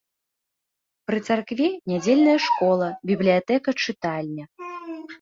Пры 1.11 1.17
царкве 1.27 1.69
нядзельная 1.93 2.35
школа, 2.49 2.87
бібліятэка-чытальня. 3.13 4.45